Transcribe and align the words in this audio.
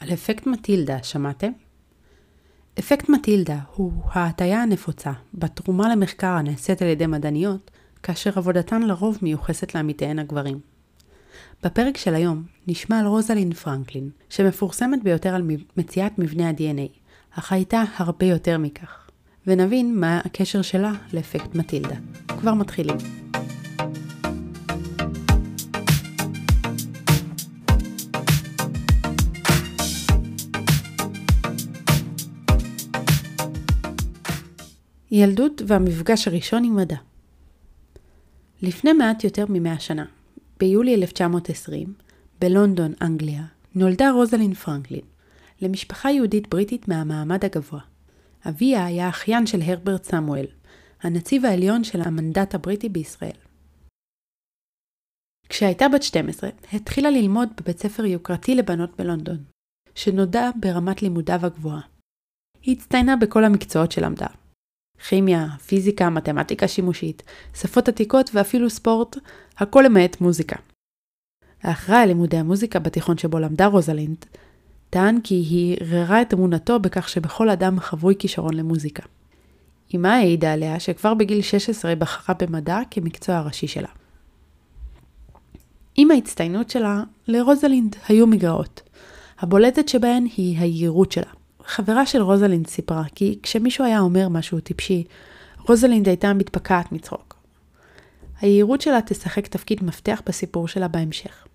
על 0.00 0.12
אפקט 0.12 0.46
מטילדה 0.46 1.02
שמעתם? 1.02 1.52
אפקט 2.78 3.08
מטילדה 3.08 3.58
הוא 3.74 3.92
ההטיה 4.04 4.62
הנפוצה 4.62 5.12
בתרומה 5.34 5.88
למחקר 5.88 6.26
הנעשית 6.26 6.82
על 6.82 6.88
ידי 6.88 7.06
מדעניות, 7.06 7.70
כאשר 8.02 8.30
עבודתן 8.36 8.82
לרוב 8.82 9.18
מיוחסת 9.22 9.74
לעמיתיהן 9.74 10.18
הגברים. 10.18 10.60
בפרק 11.62 11.96
של 11.96 12.14
היום 12.14 12.42
נשמע 12.66 12.98
על 12.98 13.06
רוזלין 13.06 13.52
פרנקלין, 13.52 14.10
שמפורסמת 14.28 15.02
ביותר 15.02 15.34
על 15.34 15.42
מציאת 15.76 16.18
מבנה 16.18 16.48
ה-DNA, 16.48 16.98
אך 17.38 17.52
הייתה 17.52 17.82
הרבה 17.96 18.26
יותר 18.26 18.58
מכך, 18.58 19.10
ונבין 19.46 20.00
מה 20.00 20.20
הקשר 20.24 20.62
שלה 20.62 20.92
לאפקט 21.12 21.54
מטילדה. 21.54 21.96
כבר 22.28 22.54
מתחילים. 22.54 23.29
ילדות 35.10 35.62
והמפגש 35.66 36.28
הראשון 36.28 36.64
עם 36.64 36.76
מדע. 36.76 36.96
לפני 38.62 38.92
מעט 38.92 39.24
יותר 39.24 39.44
ממאה 39.48 39.80
שנה, 39.80 40.04
ביולי 40.58 40.94
1920, 40.94 41.94
בלונדון, 42.40 42.92
אנגליה, 43.02 43.42
נולדה 43.74 44.10
רוזלין 44.10 44.54
פרנקלין, 44.54 45.04
למשפחה 45.62 46.10
יהודית 46.10 46.48
בריטית 46.48 46.88
מהמעמד 46.88 47.44
הגבוה. 47.44 47.80
אביה 48.48 48.84
היה 48.84 49.08
אחיין 49.08 49.46
של 49.46 49.62
הרברט 49.62 50.04
סמואל, 50.04 50.46
הנציב 51.02 51.44
העליון 51.44 51.84
של 51.84 52.00
המנדט 52.00 52.54
הבריטי 52.54 52.88
בישראל. 52.88 53.36
כשהייתה 55.48 55.88
בת 55.88 56.02
12, 56.02 56.50
התחילה 56.72 57.10
ללמוד 57.10 57.48
בבית 57.60 57.78
ספר 57.78 58.04
יוקרתי 58.04 58.54
לבנות 58.54 58.96
בלונדון, 58.98 59.44
שנודע 59.94 60.50
ברמת 60.60 61.02
לימודיו 61.02 61.40
הגבוהה. 61.42 61.80
היא 62.62 62.76
הצטיינה 62.76 63.16
בכל 63.16 63.44
המקצועות 63.44 63.92
שלמדה, 63.92 64.26
כימיה, 65.08 65.46
פיזיקה, 65.66 66.10
מתמטיקה 66.10 66.68
שימושית, 66.68 67.22
שפות 67.54 67.88
עתיקות 67.88 68.30
ואפילו 68.34 68.70
ספורט, 68.70 69.16
הכל 69.58 69.82
למעט 69.86 70.20
מוזיקה. 70.20 70.56
האחראי 71.62 72.06
לימודי 72.06 72.36
המוזיקה 72.36 72.78
בתיכון 72.78 73.18
שבו 73.18 73.38
למדה 73.38 73.66
רוזלינד, 73.66 74.24
טען 74.90 75.20
כי 75.24 75.34
היא 75.34 75.76
ערערה 75.80 76.22
את 76.22 76.34
אמונתו 76.34 76.78
בכך 76.78 77.08
שבכל 77.08 77.50
אדם 77.50 77.80
חבוי 77.80 78.14
כישרון 78.18 78.54
למוזיקה. 78.54 79.02
אמה 79.94 80.16
העידה 80.16 80.52
עליה 80.52 80.80
שכבר 80.80 81.14
בגיל 81.14 81.42
16 81.42 81.94
בחרה 81.94 82.34
במדע 82.34 82.78
כמקצוע 82.90 83.36
הראשי 83.36 83.66
שלה. 83.68 83.88
עם 85.96 86.10
ההצטיינות 86.10 86.70
שלה, 86.70 87.02
לרוזלינד 87.28 87.96
היו 88.08 88.26
מגרעות. 88.26 88.82
הבולטת 89.38 89.88
שבהן 89.88 90.26
היא 90.36 90.58
היהירות 90.58 91.12
שלה. 91.12 91.39
חברה 91.70 92.06
של 92.06 92.22
רוזלינד 92.22 92.66
סיפרה 92.66 93.04
כי 93.14 93.38
כשמישהו 93.42 93.84
היה 93.84 94.00
אומר 94.00 94.28
משהו 94.28 94.60
טיפשי, 94.60 95.04
רוזלינד 95.68 96.08
הייתה 96.08 96.32
מתפקעת 96.32 96.92
מצחוק. 96.92 97.36
היהירות 98.40 98.80
שלה 98.80 98.98
תשחק 99.06 99.46
תפקיד 99.46 99.84
מפתח 99.84 100.22
בסיפור 100.26 100.68
שלה 100.68 100.88
בהמשך. 100.88 101.46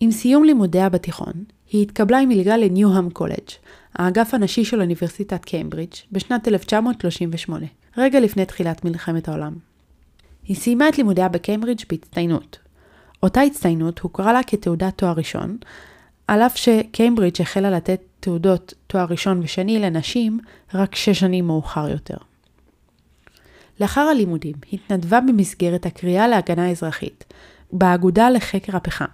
עם 0.00 0.10
סיום 0.10 0.44
לימודיה 0.44 0.88
בתיכון, 0.88 1.32
היא 1.70 1.82
התקבלה 1.82 2.18
עם 2.18 2.28
מלגה 2.28 2.56
לניוהאם 2.56 3.10
קולג', 3.10 3.48
האגף 3.94 4.34
הנשי 4.34 4.64
של 4.64 4.80
אוניברסיטת 4.80 5.44
קיימברידג', 5.44 5.94
בשנת 6.12 6.48
1938, 6.48 7.66
רגע 7.96 8.20
לפני 8.20 8.46
תחילת 8.46 8.84
מלחמת 8.84 9.28
העולם. 9.28 9.54
היא 10.44 10.56
סיימה 10.56 10.88
את 10.88 10.98
לימודיה 10.98 11.28
בקיימברידג' 11.28 11.84
בהצטיינות. 11.90 12.58
אותה 13.22 13.40
הצטיינות 13.40 13.98
הוכרה 13.98 14.32
לה 14.32 14.42
כתעודת 14.42 14.98
תואר 14.98 15.12
ראשון, 15.12 15.58
על 16.28 16.42
אף 16.42 16.56
שקיימברידג' 16.56 17.42
החלה 17.42 17.70
לתת 17.70 18.00
תעודות 18.20 18.74
תואר 18.86 19.06
ראשון 19.10 19.40
ושני 19.42 19.78
לנשים 19.78 20.40
רק 20.74 20.94
שש 20.94 21.20
שנים 21.20 21.46
מאוחר 21.46 21.88
יותר. 21.88 22.16
לאחר 23.80 24.00
הלימודים 24.00 24.54
התנדבה 24.72 25.20
במסגרת 25.20 25.86
הקריאה 25.86 26.28
להגנה 26.28 26.70
אזרחית, 26.70 27.24
באגודה 27.72 28.30
לחקר 28.30 28.76
הפחם, 28.76 29.04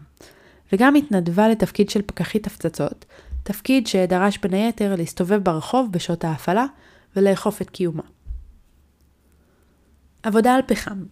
וגם 0.73 0.95
התנדבה 0.95 1.49
לתפקיד 1.49 1.91
של 1.91 2.03
פקחית 2.03 2.47
הפצצות, 2.47 3.05
תפקיד 3.43 3.87
שדרש 3.87 4.39
בין 4.39 4.55
היתר 4.55 4.95
להסתובב 4.99 5.45
ברחוב 5.45 5.93
בשעות 5.93 6.25
ההפעלה 6.25 6.67
ולאכוף 7.17 7.63
את 7.63 7.71
קיומה. 7.71 8.03
עבודה 10.23 10.55
על 10.55 10.63
פחם 10.67 11.05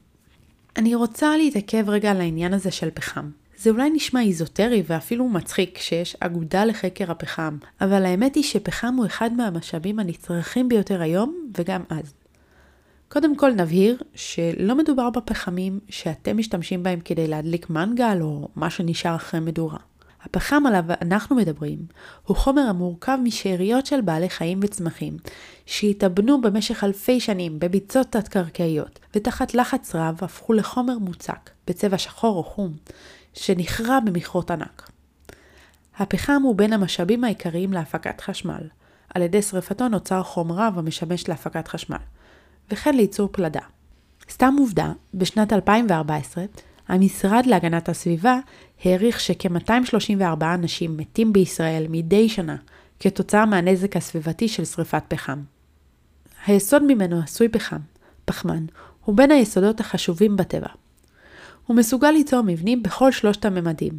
אני 0.76 0.94
רוצה 0.94 1.36
להתעכב 1.36 1.88
רגע 1.88 2.10
על 2.10 2.20
העניין 2.20 2.54
הזה 2.54 2.70
של 2.70 2.90
פחם. 2.90 3.30
זה 3.62 3.70
אולי 3.70 3.90
נשמע 3.90 4.22
איזוטרי 4.22 4.82
ואפילו 4.86 5.28
מצחיק 5.28 5.78
שיש 5.78 6.16
אגודה 6.20 6.64
לחקר 6.64 7.10
הפחם, 7.10 7.56
אבל 7.80 8.04
האמת 8.04 8.34
היא 8.34 8.44
שפחם 8.44 8.94
הוא 8.94 9.06
אחד 9.06 9.32
מהמשאבים 9.32 9.98
הנצרכים 9.98 10.68
ביותר 10.68 11.02
היום 11.02 11.50
וגם 11.58 11.82
אז. 11.88 12.14
קודם 13.08 13.36
כל 13.36 13.50
נבהיר 13.50 13.98
שלא 14.14 14.74
מדובר 14.74 15.10
בפחמים 15.10 15.80
שאתם 15.88 16.36
משתמשים 16.36 16.82
בהם 16.82 17.00
כדי 17.00 17.26
להדליק 17.26 17.70
מנגל 17.70 18.18
או 18.20 18.48
מה 18.56 18.70
שנשאר 18.70 19.16
אחרי 19.16 19.40
מדורה. 19.40 19.78
הפחם 20.22 20.62
עליו 20.66 20.84
אנחנו 21.02 21.36
מדברים 21.36 21.78
הוא 22.26 22.36
חומר 22.36 22.62
המורכב 22.62 23.18
משאריות 23.22 23.86
של 23.86 24.00
בעלי 24.00 24.28
חיים 24.28 24.60
וצמחים 24.62 25.16
שהתאבנו 25.66 26.40
במשך 26.40 26.84
אלפי 26.84 27.20
שנים 27.20 27.58
בביצות 27.58 28.06
תת-קרקעיות 28.10 28.98
ותחת 29.14 29.54
לחץ 29.54 29.94
רב 29.94 30.18
הפכו 30.22 30.52
לחומר 30.52 30.98
מוצק 30.98 31.50
בצבע 31.66 31.98
שחור 31.98 32.36
או 32.36 32.44
חום 32.44 32.72
שנכרה 33.34 34.00
במכרות 34.00 34.50
ענק. 34.50 34.90
הפחם 35.96 36.42
הוא 36.42 36.56
בין 36.56 36.72
המשאבים 36.72 37.24
העיקריים 37.24 37.72
להפקת 37.72 38.20
חשמל. 38.20 38.68
על 39.14 39.22
ידי 39.22 39.42
שרפתו 39.42 39.88
נוצר 39.88 40.22
חום 40.22 40.52
רב 40.52 40.78
המשמש 40.78 41.28
להפקת 41.28 41.68
חשמל, 41.68 41.96
וכן 42.70 42.94
לייצור 42.94 43.28
פלדה. 43.32 43.60
סתם 44.30 44.54
עובדה, 44.58 44.92
בשנת 45.14 45.52
2014, 45.52 46.44
המשרד 46.88 47.46
להגנת 47.46 47.88
הסביבה 47.88 48.38
העריך 48.84 49.20
שכ-234 49.20 50.44
אנשים 50.54 50.96
מתים 50.96 51.32
בישראל 51.32 51.86
מדי 51.88 52.28
שנה 52.28 52.56
כתוצאה 53.00 53.46
מהנזק 53.46 53.96
הסביבתי 53.96 54.48
של 54.48 54.64
שרפת 54.64 55.02
פחם. 55.08 55.42
היסוד 56.46 56.82
ממנו 56.82 57.20
עשוי 57.22 57.48
פחם, 57.48 57.80
פחמן, 58.24 58.64
הוא 59.04 59.16
בין 59.16 59.30
היסודות 59.30 59.80
החשובים 59.80 60.36
בטבע. 60.36 60.68
הוא 61.66 61.76
מסוגל 61.76 62.10
ליצור 62.10 62.42
מבנים 62.42 62.82
בכל 62.82 63.12
שלושת 63.12 63.44
הממדים, 63.44 63.92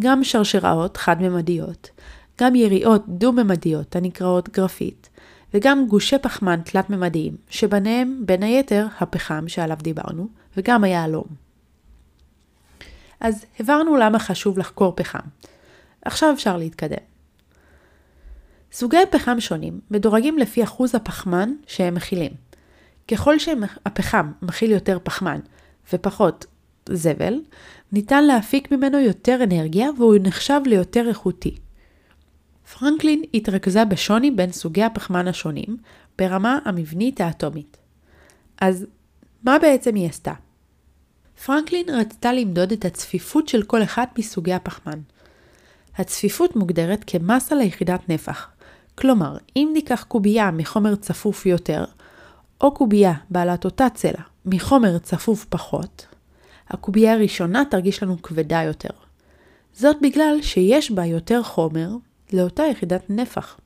גם 0.00 0.24
שרשראות 0.24 0.96
חד-ממדיות, 0.96 1.90
גם 2.40 2.54
יריעות 2.54 3.04
דו-ממדיות 3.08 3.96
הנקראות 3.96 4.48
גרפית, 4.48 5.08
וגם 5.54 5.86
גושי 5.88 6.18
פחמן 6.18 6.60
תלת-ממדיים, 6.64 7.36
שביניהם 7.50 8.22
בין 8.24 8.42
היתר 8.42 8.86
הפחם 9.00 9.48
שעליו 9.48 9.76
דיברנו, 9.82 10.28
וגם 10.56 10.84
היהלום. 10.84 11.26
אז 13.20 13.44
הבהרנו 13.60 13.96
למה 13.96 14.18
חשוב 14.18 14.58
לחקור 14.58 14.92
פחם. 14.96 15.28
עכשיו 16.04 16.32
אפשר 16.34 16.56
להתקדם. 16.56 16.96
סוגי 18.72 18.96
פחם 19.10 19.40
שונים 19.40 19.80
מדורגים 19.90 20.38
לפי 20.38 20.64
אחוז 20.64 20.94
הפחמן 20.94 21.52
שהם 21.66 21.94
מכילים. 21.94 22.32
ככל 23.08 23.38
שהפחם 23.38 24.32
מכיל 24.42 24.70
יותר 24.70 24.98
פחמן 25.02 25.40
ופחות 25.92 26.46
זבל, 26.90 27.40
ניתן 27.92 28.24
להפיק 28.24 28.72
ממנו 28.72 28.98
יותר 28.98 29.38
אנרגיה 29.44 29.90
והוא 29.98 30.16
נחשב 30.22 30.60
ליותר 30.66 31.08
איכותי. 31.08 31.56
פרנקלין 32.78 33.22
התרכזה 33.34 33.84
בשוני 33.84 34.30
בין 34.30 34.52
סוגי 34.52 34.82
הפחמן 34.82 35.28
השונים 35.28 35.76
ברמה 36.18 36.58
המבנית 36.64 37.20
האטומית. 37.20 37.76
אז 38.60 38.86
מה 39.42 39.58
בעצם 39.58 39.94
היא 39.94 40.08
עשתה? 40.08 40.32
פרנקלין 41.44 41.90
רצתה 41.90 42.32
למדוד 42.32 42.72
את 42.72 42.84
הצפיפות 42.84 43.48
של 43.48 43.62
כל 43.62 43.82
אחד 43.82 44.06
מסוגי 44.18 44.52
הפחמן. 44.52 45.00
הצפיפות 45.96 46.56
מוגדרת 46.56 47.04
כמסה 47.06 47.54
ליחידת 47.54 48.08
נפח, 48.08 48.50
כלומר, 48.94 49.36
אם 49.56 49.70
ניקח 49.72 50.04
קובייה 50.08 50.50
מחומר 50.50 50.94
צפוף 50.94 51.46
יותר, 51.46 51.84
או 52.60 52.74
קובייה 52.74 53.12
בעלת 53.30 53.64
אותה 53.64 53.86
צלע 53.94 54.20
מחומר 54.46 54.98
צפוף 54.98 55.44
פחות, 55.44 56.06
הקובייה 56.68 57.12
הראשונה 57.12 57.62
תרגיש 57.70 58.02
לנו 58.02 58.22
כבדה 58.22 58.62
יותר. 58.62 58.90
זאת 59.72 59.96
בגלל 60.02 60.38
שיש 60.42 60.90
בה 60.90 61.04
יותר 61.04 61.42
חומר 61.42 61.90
לאותה 62.32 62.62
יחידת 62.62 63.10
נפח. 63.10 63.60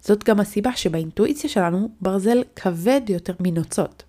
זאת 0.00 0.24
גם 0.24 0.40
הסיבה 0.40 0.76
שבאינטואיציה 0.76 1.50
שלנו 1.50 1.90
ברזל 2.00 2.42
כבד 2.56 3.00
יותר 3.08 3.32
מנוצות. 3.40 4.02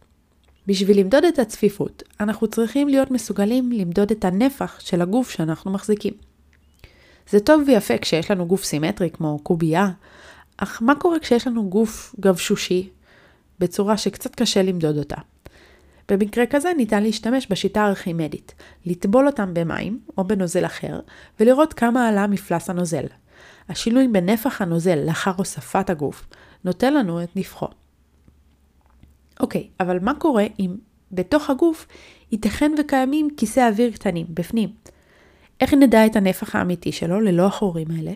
בשביל 0.67 0.99
למדוד 0.99 1.23
את 1.23 1.39
הצפיפות, 1.39 2.03
אנחנו 2.19 2.47
צריכים 2.47 2.87
להיות 2.87 3.11
מסוגלים 3.11 3.71
למדוד 3.71 4.11
את 4.11 4.25
הנפח 4.25 4.79
של 4.79 5.01
הגוף 5.01 5.29
שאנחנו 5.29 5.71
מחזיקים. 5.71 6.13
זה 7.29 7.39
טוב 7.39 7.63
ויפה 7.67 7.97
כשיש 7.97 8.31
לנו 8.31 8.45
גוף 8.45 8.63
סימטרי 8.63 9.09
כמו 9.09 9.39
קובייה, 9.43 9.89
אך 10.57 10.81
מה 10.81 10.95
קורה 10.95 11.19
כשיש 11.19 11.47
לנו 11.47 11.69
גוף 11.69 12.15
גבשושי 12.19 12.89
בצורה 13.59 13.97
שקצת 13.97 14.35
קשה 14.35 14.63
למדוד 14.63 14.97
אותה? 14.97 15.15
במקרה 16.11 16.45
כזה 16.45 16.71
ניתן 16.77 17.03
להשתמש 17.03 17.47
בשיטה 17.49 17.81
הארכימדית, 17.81 18.55
לטבול 18.85 19.27
אותם 19.27 19.53
במים 19.53 19.99
או 20.17 20.23
בנוזל 20.23 20.65
אחר, 20.65 20.99
ולראות 21.39 21.73
כמה 21.73 22.07
עלה 22.07 22.27
מפלס 22.27 22.69
הנוזל. 22.69 23.05
השינוי 23.69 24.07
בנפח 24.07 24.61
הנוזל 24.61 24.99
לאחר 25.05 25.31
הוספת 25.37 25.89
הגוף 25.89 26.27
נותן 26.65 26.93
לנו 26.93 27.23
את 27.23 27.35
נפחו. 27.35 27.67
אוקיי, 29.39 29.67
אבל 29.79 29.99
מה 29.99 30.13
קורה 30.13 30.45
אם 30.59 30.75
בתוך 31.11 31.49
הגוף 31.49 31.87
ייתכן 32.31 32.71
וקיימים 32.79 33.27
כיסי 33.37 33.61
אוויר 33.61 33.91
קטנים 33.91 34.25
בפנים? 34.29 34.69
איך 35.61 35.73
נדע 35.73 36.05
את 36.05 36.15
הנפח 36.15 36.55
האמיתי 36.55 36.91
שלו 36.91 37.21
ללא 37.21 37.45
החורים 37.45 37.87
האלה? 37.97 38.11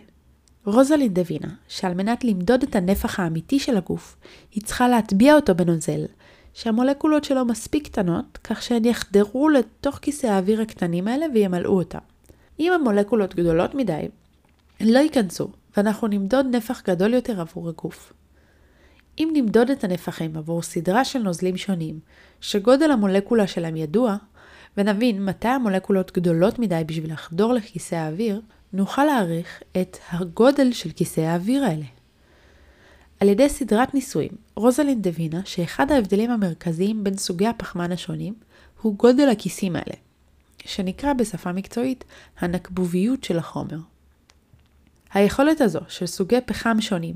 רוזלין 0.64 1.12
הבינה 1.16 1.48
שעל 1.68 1.94
מנת 1.94 2.24
למדוד 2.24 2.62
את 2.62 2.76
הנפח 2.76 3.20
האמיתי 3.20 3.58
של 3.58 3.76
הגוף, 3.76 4.16
היא 4.52 4.62
צריכה 4.62 4.88
להטביע 4.88 5.34
אותו 5.34 5.54
בנוזל, 5.54 6.04
שהמולקולות 6.56 7.24
שלו 7.24 7.44
מספיק 7.44 7.86
קטנות, 7.86 8.38
כך 8.44 8.62
שהן 8.62 8.84
יחדרו 8.84 9.48
לתוך 9.48 9.98
כיסי 10.02 10.28
האוויר 10.28 10.60
הקטנים 10.60 11.08
האלה 11.08 11.26
וימלאו 11.34 11.78
אותם. 11.78 11.98
אם 12.60 12.72
המולקולות 12.72 13.34
גדולות 13.34 13.74
מדי, 13.74 14.08
הן 14.80 14.88
לא 14.88 14.98
ייכנסו, 14.98 15.48
ואנחנו 15.76 16.08
נמדוד 16.08 16.46
נפח 16.52 16.82
גדול 16.86 17.14
יותר 17.14 17.40
עבור 17.40 17.68
הגוף. 17.68 18.12
אם 19.18 19.30
נמדוד 19.32 19.70
את 19.70 19.84
הנפחים 19.84 20.36
עבור 20.36 20.62
סדרה 20.62 21.04
של 21.04 21.18
נוזלים 21.18 21.56
שונים, 21.56 22.00
שגודל 22.40 22.90
המולקולה 22.90 23.46
שלהם 23.46 23.76
ידוע, 23.76 24.16
ונבין 24.76 25.24
מתי 25.24 25.48
המולקולות 25.48 26.12
גדולות 26.12 26.58
מדי 26.58 26.82
בשביל 26.86 27.12
לחדור 27.12 27.52
לכיסא 27.52 27.94
האוויר, 27.94 28.40
נוכל 28.72 29.04
להעריך 29.04 29.62
את 29.80 29.96
הגודל 30.10 30.72
של 30.72 30.90
כיסא 30.90 31.20
האוויר 31.20 31.64
האלה. 31.64 31.95
על 33.20 33.28
ידי 33.28 33.48
סדרת 33.48 33.94
ניסויים, 33.94 34.30
רוזלין 34.54 35.02
הבינה 35.06 35.40
שאחד 35.44 35.92
ההבדלים 35.92 36.30
המרכזיים 36.30 37.04
בין 37.04 37.16
סוגי 37.16 37.46
הפחמן 37.46 37.92
השונים 37.92 38.34
הוא 38.82 38.94
גודל 38.96 39.28
הכיסים 39.28 39.76
האלה, 39.76 39.94
שנקרא 40.64 41.12
בשפה 41.12 41.52
מקצועית 41.52 42.04
הנקבוביות 42.38 43.24
של 43.24 43.38
החומר. 43.38 43.78
היכולת 45.14 45.60
הזו 45.60 45.80
של 45.88 46.06
סוגי 46.06 46.40
פחם 46.46 46.80
שונים 46.80 47.14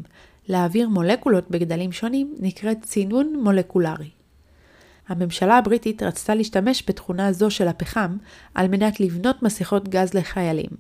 להעביר 0.49 0.89
מולקולות 0.89 1.51
בגדלים 1.51 1.93
שונים 1.93 2.35
נקראת 2.41 2.79
צינון 2.83 3.37
מולקולרי. 3.43 4.11
הממשלה 5.09 5.59
הבריטית 5.59 6.03
רצתה 6.03 6.35
להשתמש 6.35 6.85
בתכונה 6.89 7.33
זו 7.33 7.51
של 7.51 7.69
הפחם 7.69 8.17
על 8.55 8.69
מנת 8.69 9.01
לבנות 9.01 9.43
מסכות 9.43 9.89
גז 9.89 10.15
לחיילים, 10.15 10.71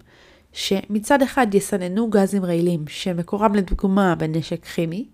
שמצד 0.52 1.22
אחד 1.22 1.54
יסננו 1.54 2.10
גזים 2.10 2.44
רעילים 2.44 2.84
שמקורם 2.88 3.54
לדוגמה 3.54 4.14
בנשק 4.14 4.64
כימי, 4.64 5.06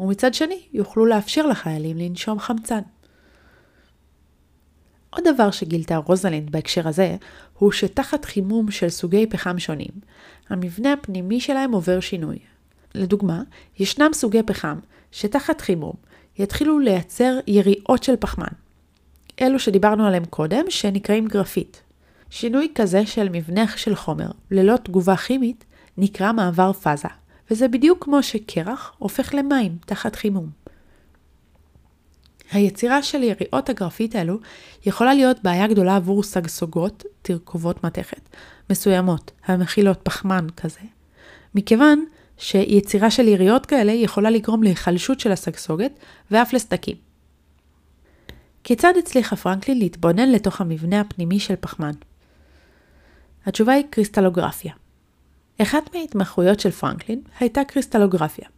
ומצד 0.00 0.34
שני 0.34 0.60
יוכלו 0.72 1.06
לאפשר 1.06 1.46
לחיילים 1.46 1.96
לנשום 1.96 2.38
חמצן. 2.38 2.80
עוד 5.10 5.24
דבר 5.34 5.50
שגילתה 5.50 5.96
רוזלינד 5.96 6.52
בהקשר 6.52 6.88
הזה, 6.88 7.16
הוא 7.58 7.72
שתחת 7.72 8.24
חימום 8.24 8.70
של 8.70 8.88
סוגי 8.88 9.26
פחם 9.26 9.58
שונים, 9.58 9.90
המבנה 10.48 10.92
הפנימי 10.92 11.40
שלהם 11.40 11.72
עובר 11.72 12.00
שינוי. 12.00 12.38
לדוגמה, 12.94 13.42
ישנם 13.78 14.10
סוגי 14.12 14.42
פחם 14.42 14.78
שתחת 15.12 15.60
חימום 15.60 15.92
יתחילו 16.38 16.78
לייצר 16.78 17.38
יריעות 17.46 18.02
של 18.02 18.16
פחמן. 18.16 18.52
אלו 19.40 19.58
שדיברנו 19.58 20.06
עליהם 20.06 20.24
קודם, 20.24 20.64
שנקראים 20.68 21.28
גרפיט. 21.28 21.76
שינוי 22.34 22.68
כזה 22.74 23.06
של 23.06 23.28
מבנה 23.32 23.64
של 23.76 23.94
חומר, 23.94 24.30
ללא 24.50 24.76
תגובה 24.76 25.16
כימית, 25.16 25.64
נקרא 25.98 26.32
מעבר 26.32 26.72
פאזה, 26.72 27.08
וזה 27.50 27.68
בדיוק 27.68 28.04
כמו 28.04 28.22
שקרח 28.22 28.92
הופך 28.98 29.34
למים 29.34 29.76
תחת 29.86 30.16
חימום. 30.16 30.50
היצירה 32.52 33.02
של 33.02 33.22
יריעות 33.22 33.68
הגרפיט 33.68 34.16
האלו 34.16 34.38
יכולה 34.86 35.14
להיות 35.14 35.42
בעיה 35.42 35.66
גדולה 35.66 35.96
עבור 35.96 36.22
סגסוגות, 36.22 37.04
תרכובות 37.22 37.84
מתכת, 37.84 38.28
מסוימות, 38.70 39.30
המכילות 39.46 40.00
פחמן 40.02 40.46
כזה, 40.56 40.80
מכיוון 41.54 42.04
שיצירה 42.38 43.10
של 43.10 43.28
יריעות 43.28 43.66
כאלה 43.66 43.92
יכולה 43.92 44.30
לגרום 44.30 44.62
להיחלשות 44.62 45.20
של 45.20 45.32
הסגסוגת 45.32 45.92
ואף 46.30 46.52
לסדקים. 46.52 46.96
כיצד 48.64 48.92
הצליחה 48.98 49.36
פרנקלין 49.36 49.78
להתבונן 49.78 50.32
לתוך 50.32 50.60
המבנה 50.60 51.00
הפנימי 51.00 51.40
של 51.40 51.54
פחמן? 51.60 51.92
התשובה 53.46 53.72
היא 53.72 53.84
קריסטלוגרפיה. 53.90 54.72
אחת 55.62 55.94
מההתמחויות 55.94 56.60
של 56.60 56.70
פרנקלין 56.70 57.20
הייתה 57.40 57.64
קריסטלוגרפיה. 57.64 58.48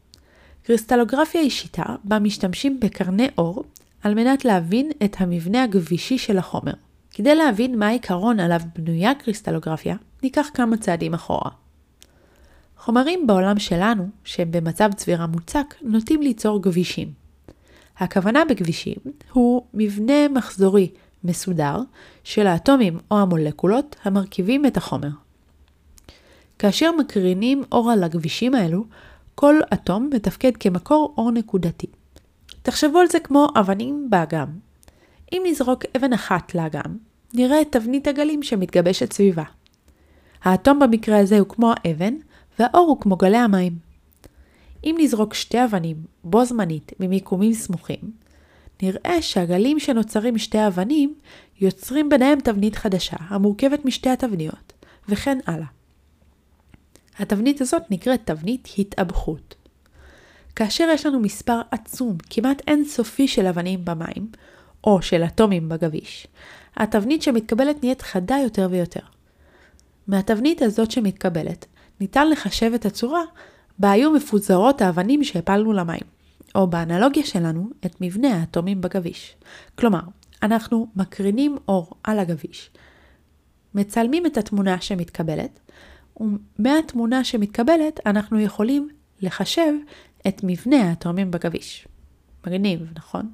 קריסטלוגרפיה 0.63 1.41
היא 1.41 1.51
שיטה 1.51 1.85
בה 2.05 2.19
משתמשים 2.19 2.81
בקרני 2.81 3.29
אור 3.39 3.65
על 4.03 4.15
מנת 4.15 4.45
להבין 4.45 4.91
את 5.05 5.17
המבנה 5.19 5.63
הגבישי 5.63 6.19
של 6.19 6.39
החומר. 6.39 6.73
כדי 7.11 7.35
להבין 7.35 7.79
מה 7.79 7.87
העיקרון 7.87 8.41
עליו 8.41 8.61
בנויה 8.77 9.15
קריסטלוגרפיה, 9.15 9.97
ניקח 10.23 10.47
כמה 10.55 10.77
צעדים 10.77 11.15
אחורה. 11.15 11.51
חומרים 12.79 13.27
בעולם 13.27 13.59
שלנו, 13.59 14.09
שהם 14.25 14.51
במצב 14.51 14.91
צבירה 14.97 15.27
מוצק, 15.27 15.75
נוטים 15.83 16.23
ליצור 16.23 16.63
גבישים. 16.63 17.09
הכוונה 17.99 18.45
בגבישים 18.45 18.97
הוא 19.33 19.63
מבנה 19.75 20.29
מחזורי 20.29 20.89
מסודר 21.25 21.79
של 22.25 22.47
האטומים 22.47 22.99
או 23.11 23.19
המולקולות 23.19 23.97
המרכיבים 24.05 24.67
את 24.67 24.77
החומר. 24.77 25.09
כאשר 26.59 26.91
מקרינים 26.99 27.63
אור 27.73 27.91
על 27.91 28.05
הגבישים 28.05 28.55
האלו, 28.55 28.85
כל 29.35 29.55
אטום 29.75 30.11
מתפקד 30.15 30.57
כמקור 30.57 31.15
אור 31.17 31.31
נקודתי. 31.31 31.87
תחשבו 32.63 32.99
על 32.99 33.07
זה 33.07 33.21
כמו 33.21 33.49
אבנים 33.61 34.07
באגם. 34.11 34.47
אם 35.33 35.43
נזרוק 35.47 35.85
אבן 35.97 36.13
אחת 36.13 36.55
לאגם, 36.55 36.97
נראה 37.35 37.61
את 37.61 37.73
תבנית 37.73 38.07
הגלים 38.07 38.43
שמתגבשת 38.43 39.13
סביבה. 39.13 39.43
האטום 40.43 40.79
במקרה 40.79 41.19
הזה 41.19 41.39
הוא 41.39 41.49
כמו 41.49 41.73
האבן, 41.77 42.15
והאור 42.59 42.89
הוא 42.89 43.01
כמו 43.01 43.17
גלי 43.17 43.37
המים. 43.37 43.79
אם 44.85 44.97
נזרוק 44.99 45.35
שתי 45.35 45.65
אבנים 45.65 45.97
בו 46.25 46.45
זמנית 46.45 46.93
ממיקומים 47.01 47.53
סמוכים, 47.53 48.24
נראה 48.83 49.23
שהגלים 49.23 49.81
שנוצרים 49.81 50.35
משתי 50.35 50.67
אבנים 50.67 51.15
יוצרים 51.61 52.09
ביניהם 52.09 52.41
תבנית 52.41 52.77
חדשה 52.77 53.17
המורכבת 53.21 53.85
משתי 53.85 54.11
התבניות, 54.11 54.73
וכן 55.09 55.39
הלאה. 55.47 55.67
התבנית 57.19 57.61
הזאת 57.61 57.83
נקראת 57.91 58.21
תבנית 58.25 58.69
התאבכות. 58.79 59.55
כאשר 60.57 60.89
יש 60.93 61.07
לנו 61.07 61.21
מספר 61.21 61.61
עצום, 61.71 62.17
כמעט 62.31 62.63
אינסופי 62.69 63.29
של 63.29 63.47
אבנים 63.47 63.85
במים, 63.85 64.29
או 64.85 65.03
של 65.03 65.25
אטומים 65.25 65.69
בגביש, 65.69 66.27
התבנית 66.77 67.23
שמתקבלת 67.23 67.83
נהיית 67.83 68.03
חדה 68.03 68.37
יותר 68.43 68.69
ויותר. 68.71 69.01
מהתבנית 70.07 70.63
הזאת 70.63 70.91
שמתקבלת, 70.91 71.67
ניתן 72.01 72.31
לחשב 72.31 72.73
את 72.75 72.87
הצורה 72.87 73.23
בה 73.79 73.91
היו 73.91 74.11
מפוזרות 74.11 74.83
האבנים 74.83 75.25
שהפלנו 75.25 75.73
למים, 75.73 76.14
או 76.55 76.67
באנלוגיה 76.67 77.27
שלנו, 77.27 77.71
את 77.87 78.01
מבנה 78.01 78.41
האטומים 78.41 78.81
בגביש. 78.81 79.37
כלומר, 79.75 80.01
אנחנו 80.43 80.87
מקרינים 80.97 81.57
אור 81.69 81.91
על 82.05 82.19
הגביש, 82.19 82.71
מצלמים 83.75 84.27
את 84.27 84.37
התמונה 84.37 84.81
שמתקבלת, 84.81 85.61
ומהתמונה 86.21 87.25
שמתקבלת 87.25 88.01
אנחנו 88.07 88.41
יכולים 88.41 88.89
לחשב 89.23 89.73
את 90.29 90.41
מבנה 90.45 90.91
האטומים 90.91 91.31
בגביש. 91.31 91.89
מגניב, 92.47 92.93
נכון? 92.97 93.31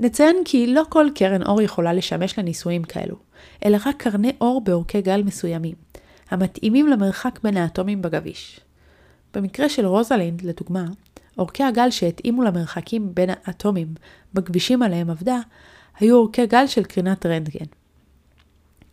נציין 0.00 0.36
כי 0.44 0.66
לא 0.66 0.82
כל 0.88 1.06
קרן 1.14 1.42
אור 1.42 1.62
יכולה 1.62 1.92
לשמש 1.92 2.38
לניסויים 2.38 2.84
כאלו, 2.84 3.16
אלא 3.64 3.78
רק 3.86 3.96
קרני 3.96 4.32
אור 4.40 4.64
באורכי 4.64 5.02
גל 5.02 5.22
מסוימים, 5.22 5.74
המתאימים 6.30 6.88
למרחק 6.88 7.40
בין 7.42 7.56
האטומים 7.56 8.02
בגביש. 8.02 8.60
במקרה 9.34 9.68
של 9.68 9.86
רוזלינד, 9.86 10.42
לדוגמה, 10.42 10.84
אורכי 11.38 11.64
הגל 11.64 11.90
שהתאימו 11.90 12.42
למרחקים 12.42 13.14
בין 13.14 13.30
האטומים 13.44 13.94
בכבישים 14.34 14.82
עליהם 14.82 15.10
עבדה, 15.10 15.38
היו 15.98 16.16
אורכי 16.16 16.46
גל 16.46 16.66
של 16.66 16.84
קרינת 16.84 17.26
רנטגן. 17.26 17.66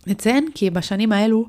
נציין 0.08 0.48
כי 0.54 0.70
בשנים 0.70 1.12
האלו 1.12 1.46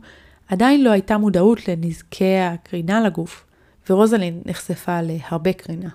עדיין 0.48 0.84
לא 0.84 0.90
הייתה 0.90 1.18
מודעות 1.18 1.68
לנזקי 1.68 2.38
הקרינה 2.38 3.00
לגוף, 3.00 3.44
ורוזלין 3.90 4.42
נחשפה 4.46 5.00
להרבה 5.02 5.52
קרינה, 5.52 5.88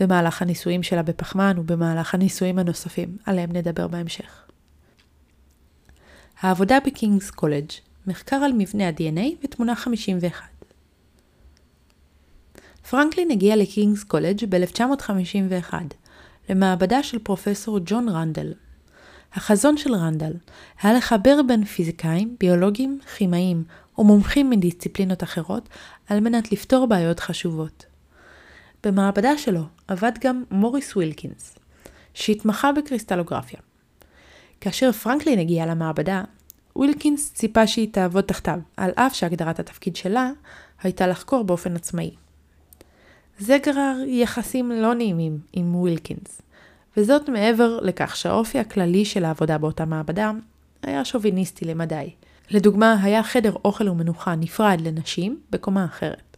במהלך 0.00 0.42
הניסויים 0.42 0.82
שלה 0.82 1.02
בפחמן 1.02 1.56
ובמהלך 1.58 2.14
הניסויים 2.14 2.58
הנוספים, 2.58 3.16
עליהם 3.26 3.52
נדבר 3.52 3.88
בהמשך. 3.88 4.44
העבודה 6.40 6.78
בקינגס 6.86 7.30
קולג' 7.30 7.70
מחקר 8.06 8.36
על 8.36 8.52
מבנה 8.52 8.88
ה-DNA 8.88 9.44
ותמונה 9.44 9.74
51. 9.74 10.59
פרנקלין 12.88 13.30
הגיע 13.30 13.56
לקינגס 13.56 14.04
קולג' 14.04 14.44
ב-1951, 14.48 15.74
למעבדה 16.48 17.02
של 17.02 17.18
פרופסור 17.18 17.78
ג'ון 17.84 18.08
רנדל. 18.08 18.52
החזון 19.32 19.76
של 19.76 19.94
רנדל 19.94 20.32
היה 20.82 20.92
לחבר 20.92 21.40
בין 21.46 21.64
פיזיקאים, 21.64 22.36
ביולוגים, 22.40 22.98
כימאים 23.16 23.64
ומומחים 23.98 24.50
מדיסציפלינות 24.50 25.22
אחרות 25.22 25.68
על 26.08 26.20
מנת 26.20 26.52
לפתור 26.52 26.86
בעיות 26.86 27.20
חשובות. 27.20 27.86
במעבדה 28.84 29.38
שלו 29.38 29.62
עבד 29.88 30.12
גם 30.24 30.44
מוריס 30.50 30.96
ווילקינס, 30.96 31.58
שהתמחה 32.14 32.72
בקריסטלוגרפיה, 32.72 33.60
כאשר 34.60 34.92
פרנקלין 34.92 35.38
הגיע 35.38 35.66
למעבדה, 35.66 36.24
ווילקינס 36.76 37.32
ציפה 37.34 37.66
שהיא 37.66 37.92
תעבוד 37.92 38.24
תחתיו, 38.24 38.58
על 38.76 38.90
אף 38.94 39.14
שהגדרת 39.14 39.60
התפקיד 39.60 39.96
שלה 39.96 40.30
הייתה 40.82 41.06
לחקור 41.06 41.44
באופן 41.44 41.76
עצמאי. 41.76 42.10
זה 43.40 43.58
גרר 43.62 43.96
יחסים 44.06 44.70
לא 44.70 44.94
נעימים 44.94 45.38
עם 45.52 45.74
ווילקינס, 45.74 46.42
וזאת 46.96 47.28
מעבר 47.28 47.80
לכך 47.80 48.16
שהאופי 48.16 48.58
הכללי 48.58 49.04
של 49.04 49.24
העבודה 49.24 49.58
באותה 49.58 49.84
מעבדה 49.84 50.30
היה 50.82 51.04
שוביניסטי 51.04 51.64
למדי. 51.64 52.10
לדוגמה, 52.50 52.96
היה 53.02 53.22
חדר 53.22 53.52
אוכל 53.64 53.88
ומנוחה 53.88 54.34
נפרד 54.34 54.80
לנשים 54.80 55.40
בקומה 55.50 55.84
אחרת. 55.84 56.36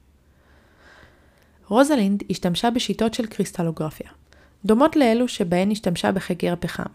רוזלינד 1.68 2.22
השתמשה 2.30 2.70
בשיטות 2.70 3.14
של 3.14 3.26
קריסטלוגרפיה, 3.26 4.10
דומות 4.64 4.96
לאלו 4.96 5.28
שבהן 5.28 5.70
השתמשה 5.70 6.12
בחקר 6.12 6.52
הפחם, 6.52 6.92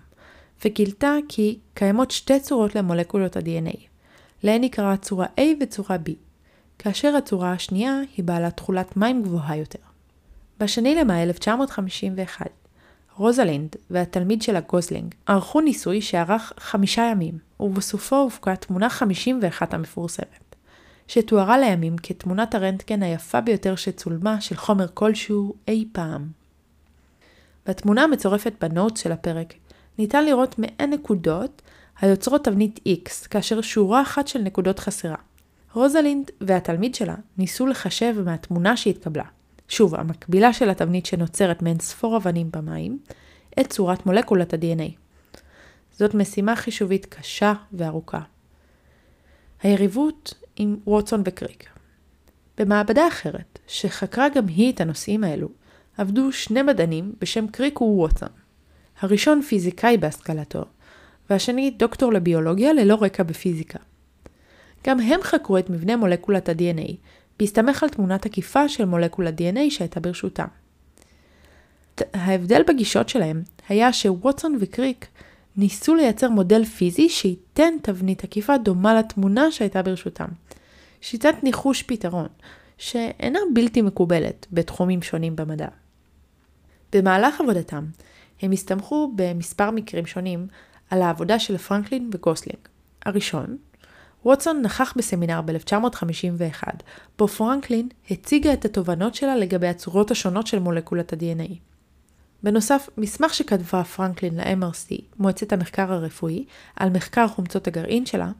וגילתה 0.66 1.16
כי 1.30 1.60
קיימות 1.74 2.12
שתי 2.12 2.40
צורות 2.40 2.76
למולקולות 2.76 3.38
ה-DNA, 3.38 3.78
להן 4.44 4.64
נקרא 4.64 4.96
צורה 4.96 5.26
A 5.38 5.42
וצורה 5.62 5.96
B, 5.96 6.12
כאשר 6.80 7.16
הצורה 7.16 7.52
השנייה 7.52 8.00
היא 8.18 8.26
בעלת 8.26 8.58
תכולת 8.58 8.98
מים 8.98 9.24
גבוהה 9.24 9.58
יותר. 9.58 9.87
בשני 10.60 10.96
למאי 10.96 11.24
1951, 11.24 12.46
רוזלינד 13.16 13.76
והתלמיד 13.90 14.42
שלה 14.42 14.60
גוזלינג 14.60 15.16
ערכו 15.26 15.62
ניסוי 15.62 16.02
שארך 16.02 16.54
חמישה 16.60 17.02
ימים, 17.12 17.38
ובסופו 17.60 18.16
הופקה 18.16 18.56
תמונה 18.56 18.90
51 18.90 19.74
המפורסמת, 19.74 20.56
שתוארה 21.08 21.58
לימים 21.58 21.96
כתמונת 22.04 22.56
הרנטגן 22.56 23.04
היפה 23.04 23.42
ביותר 23.42 23.76
שצולמה 23.76 24.42
של 24.42 24.56
חומר 24.56 24.88
כלשהו 24.94 25.56
אי 25.68 25.86
פעם. 25.92 26.28
בתמונה 27.66 28.04
המצורפת 28.04 28.54
בנוטס 28.62 28.98
של 28.98 29.12
הפרק 29.12 29.54
ניתן 29.98 30.26
לראות 30.26 30.60
מעין 30.60 30.94
נקודות 30.94 31.62
היוצרות 32.02 32.46
תבנית 32.46 32.80
X, 32.88 33.28
כאשר 33.30 33.62
שורה 33.62 34.02
אחת 34.02 34.28
של 34.28 34.40
נקודות 34.40 34.80
חסרה. 34.80 35.16
רוזלינד 35.74 36.32
והתלמיד 36.42 36.96
שלה 36.96 37.16
ניסו 37.38 37.68
לחשב 37.68 38.16
מהתמונה 38.26 38.78
שהתקבלה, 38.78 39.24
שוב, 39.68 39.96
המקבילה 39.96 40.54
של 40.54 40.70
התבנית 40.70 41.06
שנוצרת 41.06 41.62
מאין 41.62 41.80
ספור 41.80 42.18
אבנים 42.18 42.52
במים, 42.52 43.00
את 43.60 43.70
צורת 43.70 44.06
מולקולת 44.06 44.54
ה-DNA. 44.54 44.92
זאת 45.92 46.14
משימה 46.14 46.56
חישובית 46.56 47.06
קשה 47.06 47.54
וארוכה. 47.74 48.22
היריבות 49.64 50.34
עם 50.56 50.78
ווטסון 50.88 51.22
וקריק. 51.26 51.70
במעבדה 52.58 53.08
אחרת, 53.08 53.60
שחקרה 53.68 54.30
גם 54.30 54.48
היא 54.48 54.74
את 54.74 54.82
הנושאים 54.82 55.24
האלו, 55.24 55.50
עבדו 55.98 56.32
שני 56.32 56.62
מדענים 56.62 57.14
בשם 57.22 57.48
קריק 57.48 57.82
וווטסון. 57.82 58.30
הראשון 59.00 59.42
פיזיקאי 59.42 59.98
בהשכלתו, 59.98 60.66
והשני 61.30 61.72
דוקטור 61.72 62.14
לביולוגיה 62.14 62.74
ללא 62.74 62.98
רקע 63.02 63.24
בפיזיקה. 63.24 63.80
גם 64.88 65.00
הם 65.00 65.20
חקרו 65.24 65.58
את 65.58 65.70
מבנה 65.70 65.96
מולקולת 65.96 66.50
ה-DNA, 66.50 66.92
בהסתמך 67.40 67.84
על 67.84 67.90
תמונה 67.90 68.18
תקיפה 68.18 68.70
של 68.70 68.86
מולקולת 68.86 69.42
DNA 69.42 69.60
שהייתה 69.70 70.00
ברשותם. 70.00 70.48
ההבדל 72.14 72.62
בגישות 72.68 73.10
שלהם 73.10 73.44
היה 73.70 73.94
שווטסון 73.94 74.58
וקריק 74.60 75.08
ניסו 75.58 75.96
לייצר 75.96 76.30
מודל 76.30 76.66
פיזי 76.66 77.10
שייתן 77.10 77.74
תבנית 77.82 78.24
עקיפה 78.24 78.58
דומה 78.58 79.00
לתמונה 79.00 79.52
שהייתה 79.52 79.82
ברשותם. 79.82 80.28
שיטת 81.02 81.44
ניחוש 81.44 81.84
פתרון, 81.84 82.28
שאינה 82.78 83.40
בלתי 83.54 83.82
מקובלת 83.82 84.48
בתחומים 84.52 85.02
שונים 85.02 85.36
במדע. 85.36 85.68
במהלך 86.94 87.42
עבודתם, 87.42 87.86
הם 88.42 88.52
הסתמכו 88.52 89.12
במספר 89.16 89.72
מקרים 89.72 90.06
שונים 90.06 90.48
על 90.90 91.02
העבודה 91.02 91.40
של 91.40 91.58
פרנקלין 91.58 92.10
וגוסלינג. 92.14 92.60
הראשון, 93.06 93.58
ווטסון 94.28 94.62
נכח 94.62 94.94
בסמינר 94.98 95.42
ב-1951, 95.42 96.64
בו 97.20 97.28
פרנקלין 97.28 97.90
הציגה 98.12 98.54
את 98.54 98.66
התובנות 98.66 99.16
שלה 99.16 99.36
לגבי 99.36 99.68
הצורות 99.68 100.12
השונות 100.12 100.48
של 100.48 100.60
מולקולת 100.60 101.14
ה-DNA. 101.14 101.54
בנוסף, 102.44 102.90
מסמך 102.98 103.34
שכתבה 103.34 103.84
פרנקלין 103.84 104.40
ל-MRC, 104.40 105.02
מועצת 105.20 105.54
המחקר 105.54 105.94
הרפואי, 105.94 106.46
על 106.76 106.90
מחקר 106.90 107.28
חומצות 107.28 107.68
הגרעין 107.68 108.06
שלה, 108.06 108.32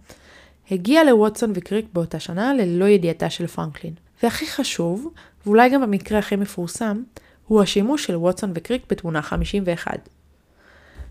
הגיע 0.72 1.04
לווטסון 1.04 1.52
וקריק 1.56 1.86
באותה 1.94 2.20
שנה 2.20 2.54
ללא 2.54 2.86
ידיעתה 2.86 3.30
של 3.30 3.48
פרנקלין. 3.48 3.94
והכי 4.24 4.48
חשוב, 4.48 5.14
ואולי 5.46 5.70
גם 5.70 5.82
במקרה 5.82 6.20
הכי 6.20 6.36
מפורסם, 6.36 7.04
הוא 7.48 7.62
השימוש 7.62 8.06
של 8.06 8.16
ווטסון 8.16 8.52
וקריק 8.56 8.84
בתמונה 8.90 9.22
51. 9.22 10.10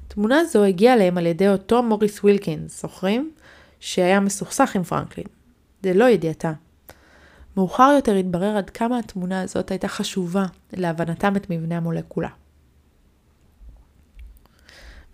תמונה 0.08 0.44
זו 0.44 0.64
הגיעה 0.64 0.94
אליהם 0.94 1.18
על 1.18 1.26
ידי 1.26 1.48
אותו 1.48 1.82
מוריס 1.82 2.24
ווילקינס, 2.24 2.82
זוכרים? 2.82 3.32
שהיה 3.86 4.20
מסוכסך 4.20 4.76
עם 4.76 4.82
פרנקלין. 4.82 5.26
ללא 5.82 6.04
ידיעתה. 6.04 6.52
מאוחר 7.56 7.92
יותר 7.96 8.14
התברר 8.14 8.56
עד 8.56 8.70
כמה 8.70 8.98
התמונה 8.98 9.42
הזאת 9.42 9.70
הייתה 9.70 9.88
חשובה 9.88 10.46
להבנתם 10.72 11.36
את 11.36 11.50
מבנה 11.50 11.76
המולקולה. 11.76 12.28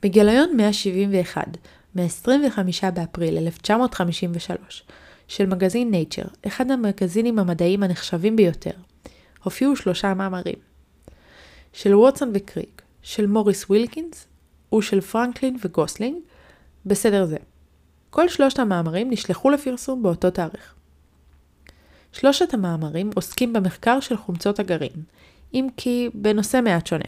בגיליון 0.03 0.57
171, 0.57 1.47
מ-25 1.95 2.91
באפריל 2.95 3.39
1953, 3.39 4.85
של 5.29 5.47
מגזין 5.47 5.95
Nature, 5.95 6.29
אחד 6.47 6.71
המגזינים 6.71 7.39
המדעיים 7.39 7.83
הנחשבים 7.83 8.37
ביותר, 8.37 8.75
הופיעו 9.45 9.77
שלושה 9.77 10.15
מאמרים. 10.15 10.59
של 11.73 11.95
ווטסון 11.95 12.31
וקריק, 12.35 12.83
של 13.03 13.27
מוריס 13.27 13.65
ווילקינס 13.65 14.27
ושל 14.75 15.01
פרנקלין 15.01 15.57
וגוזלינג, 15.65 16.17
בסדר 16.87 17.25
זה. 17.25 17.37
כל 18.13 18.29
שלושת 18.29 18.59
המאמרים 18.59 19.11
נשלחו 19.11 19.51
לפרסום 19.51 20.03
באותו 20.03 20.31
תאריך. 20.31 20.75
שלושת 22.13 22.55
המאמרים 22.55 23.11
עוסקים 23.15 23.53
במחקר 23.53 24.01
של 24.01 24.17
חומצות 24.17 24.59
הגרעין, 24.59 25.03
אם 25.55 25.69
כי 25.77 26.09
בנושא 26.15 26.61
מעט 26.65 26.87
שונה. 26.87 27.05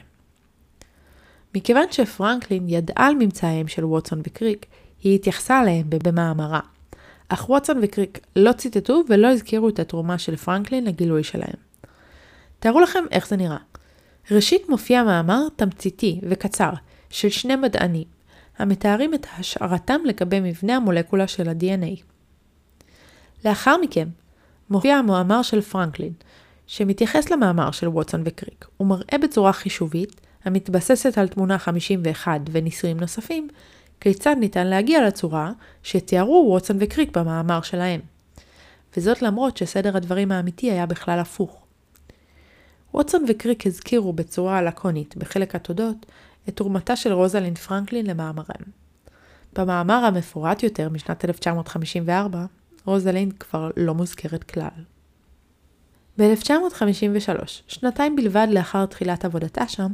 מכיוון 1.55 1.85
שפרנקלין 1.91 2.69
ידעה 2.69 3.07
על 3.07 3.15
ממצאיהם 3.15 3.69
של 3.69 3.85
ווטסון 3.85 4.21
וקריק, 4.27 4.67
היא 5.03 5.15
התייחסה 5.15 5.61
אליהם 5.61 5.87
במאמרה, 5.89 6.61
אך 7.29 7.51
ווטסון 7.51 7.79
וקריק 7.83 8.19
לא 8.37 8.53
ציטטו 8.53 9.03
ולא 9.09 9.29
הזכירו 9.29 9.69
את 9.69 9.79
התרומה 9.79 10.19
של 10.19 10.37
פרנקלין 10.37 10.85
לגילוי 10.85 11.25
שלהם. 11.25 11.57
תארו 12.59 12.81
לכם 12.81 13.05
איך 13.11 13.29
זה 13.29 13.37
נראה. 13.37 13.59
ראשית 14.31 14.69
מופיע 14.69 15.03
מאמר 15.03 15.49
תמציתי 15.57 16.21
וקצר 16.31 16.71
של 17.11 17.29
שני 17.29 17.57
מדענים, 17.57 18.14
המתארים 18.59 19.15
את 19.15 19.27
השערתם 19.39 20.01
לגבי 20.05 20.41
מבנה 20.41 20.77
המולקולה 20.77 21.27
של 21.27 21.49
ה-DNA. 21.49 22.03
לאחר 23.45 23.77
מכן, 23.83 24.09
מופיע 24.71 24.97
המאמר 24.97 25.43
של 25.43 25.61
פרנקלין, 25.61 26.13
שמתייחס 26.67 27.31
למאמר 27.31 27.71
של 27.71 27.89
ווטסון 27.89 28.23
וקריק, 28.25 28.67
ומראה 28.81 29.19
בצורה 29.23 29.53
חישובית, 29.53 30.21
המתבססת 30.45 31.19
על 31.19 31.29
תמונה 31.29 31.59
51 31.59 32.41
וניסויים 32.53 33.01
נוספים, 33.01 33.49
כיצד 34.01 34.37
ניתן 34.41 34.67
להגיע 34.67 35.07
לצורה 35.07 35.53
שתיארו 35.83 36.47
ווטסון 36.49 36.77
וקריק 36.81 37.17
במאמר 37.17 37.63
שלהם. 37.63 38.01
וזאת 38.97 39.23
למרות 39.23 39.57
שסדר 39.57 39.97
הדברים 39.97 40.33
האמיתי 40.33 40.71
היה 40.71 40.87
בכלל 40.87 41.19
הפוך. 41.19 41.65
ווטסון 42.95 43.25
וקריק 43.29 43.67
הזכירו 43.67 44.13
בצורה 44.13 44.63
לקונית 44.63 45.17
בחלק 45.17 45.55
התודות 45.55 46.07
את 46.49 46.57
תרומתה 46.57 46.97
של 46.97 47.13
רוזלין 47.13 47.55
פרנקלין 47.55 48.07
למאמרם. 48.07 48.65
במאמר 49.53 49.95
המפורט 50.05 50.63
יותר 50.63 50.89
משנת 50.89 51.25
1954, 51.25 52.45
רוזלינד 52.85 53.31
כבר 53.31 53.71
לא 53.77 53.95
מוזכרת 53.95 54.45
כלל. 54.45 54.85
ב-1953, 56.19 57.47
שנתיים 57.69 58.17
בלבד 58.17 58.47
לאחר 58.51 58.87
תחילת 58.87 59.25
עבודתה 59.25 59.69
שם, 59.69 59.93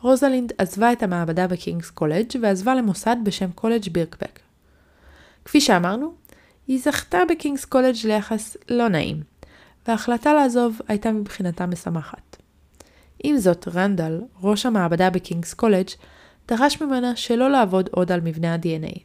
רוזלינד 0.00 0.52
עזבה 0.58 0.92
את 0.92 1.02
המעבדה 1.02 1.46
בקינגס 1.46 1.90
קולג' 1.90 2.30
ועזבה 2.42 2.74
למוסד 2.74 3.16
בשם 3.24 3.50
קולג' 3.52 3.88
בירקבק. 3.92 4.40
כפי 5.44 5.60
שאמרנו, 5.60 6.14
היא 6.66 6.80
זכתה 6.82 7.18
בקינגס 7.30 7.64
קולג' 7.64 7.96
ליחס 8.04 8.56
לא 8.68 8.88
נעים, 8.88 9.22
וההחלטה 9.86 10.34
לעזוב 10.34 10.80
הייתה 10.88 11.12
מבחינתה 11.12 11.66
משמחת. 11.66 12.41
עם 13.22 13.38
זאת, 13.38 13.68
רנדל, 13.74 14.20
ראש 14.42 14.66
המעבדה 14.66 15.10
בקינגס 15.10 15.54
קולג', 15.54 15.88
דרש 16.48 16.82
ממנה 16.82 17.16
שלא 17.16 17.50
לעבוד 17.50 17.88
עוד 17.92 18.12
על 18.12 18.20
מבנה 18.20 18.54
ה-DNA. 18.54 18.98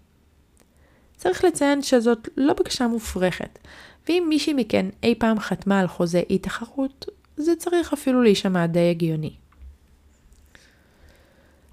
צריך 1.17 1.43
לציין 1.43 1.81
שזאת 1.81 2.29
לא 2.38 2.53
בקשה 2.53 2.88
מופרכת, 2.88 3.59
ואם 4.07 4.25
מישהי 4.29 4.53
מכן 4.53 4.86
אי 5.03 5.15
פעם 5.15 5.39
חתמה 5.39 5.79
על 5.79 5.88
חוזה 5.88 6.21
אי 6.29 6.38
תחרות, 6.38 7.05
זה 7.38 7.55
צריך 7.55 7.93
אפילו 7.93 8.21
להישמע 8.21 8.65
די 8.65 8.89
הגיוני. 8.89 9.36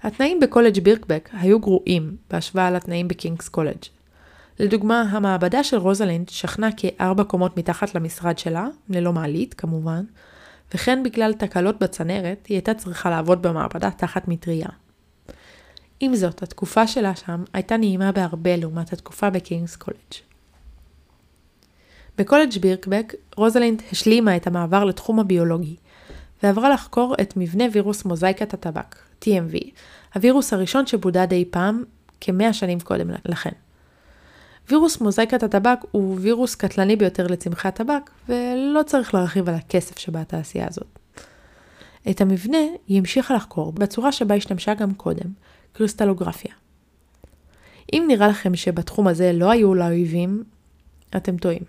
התנאים 0.03 0.39
בקולג' 0.39 0.79
בירקבק 0.79 1.29
היו 1.33 1.59
גרועים 1.59 2.17
בהשוואה 2.29 2.71
לתנאים 2.71 3.07
בקינגס 3.07 3.49
קולג'. 3.49 3.83
לדוגמה, 4.59 5.01
המעבדה 5.01 5.63
של 5.63 5.77
רוזלינד 5.77 6.29
שכנה 6.29 6.69
כארבע 6.77 7.23
קומות 7.23 7.57
מתחת 7.57 7.95
למשרד 7.95 8.37
שלה, 8.37 8.67
ללא 8.89 9.13
מעלית 9.13 9.53
כמובן, 9.53 10.03
וכן 10.73 11.03
בגלל 11.03 11.33
תקלות 11.33 11.79
בצנרת, 11.79 12.45
היא 12.47 12.55
הייתה 12.55 12.73
צריכה 12.73 13.09
לעבוד 13.09 13.41
במעבדה 13.41 13.91
תחת 13.91 14.27
מטריה. 14.27 14.67
עם 15.99 16.15
זאת, 16.15 16.43
התקופה 16.43 16.87
שלה 16.87 17.15
שם 17.15 17.43
הייתה 17.53 17.77
נעימה 17.77 18.11
בהרבה 18.11 18.55
לעומת 18.55 18.93
התקופה 18.93 19.29
בקינגס 19.29 19.75
קולג'. 19.75 20.13
בקולג' 22.17 22.57
בירקבק, 22.61 23.13
רוזלינד 23.35 23.81
השלימה 23.91 24.35
את 24.35 24.47
המעבר 24.47 24.85
לתחום 24.85 25.19
הביולוגי, 25.19 25.75
ועברה 26.43 26.69
לחקור 26.69 27.15
את 27.21 27.33
מבנה 27.37 27.63
וירוס 27.71 28.05
מוזאיקת 28.05 28.53
הטבק, 28.53 28.95
TMV, 29.21 29.57
הווירוס 30.15 30.53
הראשון 30.53 30.87
שבודד 30.87 31.31
אי 31.31 31.45
פעם 31.51 31.83
כמאה 32.21 32.53
שנים 32.53 32.79
קודם 32.79 33.09
לכן. 33.25 33.51
וירוס 34.69 35.01
מוזאיקת 35.01 35.43
הטבק 35.43 35.79
הוא 35.91 36.17
וירוס 36.21 36.55
קטלני 36.55 36.95
ביותר 36.95 37.27
לצמחי 37.27 37.67
הטבק, 37.67 38.09
ולא 38.29 38.83
צריך 38.85 39.13
להרחיב 39.13 39.49
על 39.49 39.55
הכסף 39.55 39.99
שבתעשייה 39.99 40.67
הזאת. 40.69 40.99
את 42.09 42.21
המבנה 42.21 42.57
היא 42.87 42.99
המשיכה 42.99 43.35
לחקור 43.35 43.71
בצורה 43.71 44.11
שבה 44.11 44.35
השתמשה 44.35 44.73
גם 44.73 44.93
קודם, 44.93 45.29
קריסטלוגרפיה. 45.73 46.53
אם 47.93 48.05
נראה 48.07 48.27
לכם 48.27 48.55
שבתחום 48.55 49.07
הזה 49.07 49.33
לא 49.33 49.51
היו 49.51 49.73
לה 49.73 49.87
אויבים, 49.87 50.43
אתם 51.15 51.37
טועים. 51.37 51.61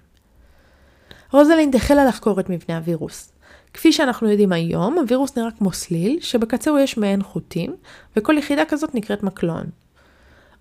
רוזלינד 1.33 1.77
החלה 1.77 2.05
לחקור 2.05 2.41
את 2.41 2.51
מבנה 2.51 2.77
הווירוס. 2.77 3.33
כפי 3.73 3.93
שאנחנו 3.93 4.31
יודעים 4.31 4.53
היום, 4.53 4.99
הווירוס 4.99 5.39
נראה 5.39 5.51
כמו 5.59 5.73
סליל, 5.73 6.19
שבקצהו 6.21 6.79
יש 6.79 6.97
מעין 6.97 7.23
חוטים, 7.23 7.77
וכל 8.17 8.39
יחידה 8.39 8.65
כזאת 8.65 8.95
נקראת 8.95 9.23
מקלון. 9.23 9.67